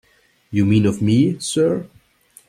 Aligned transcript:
You 0.49 0.65
mean 0.65 0.87
of 0.87 0.99
me, 0.99 1.37
sir? 1.37 1.87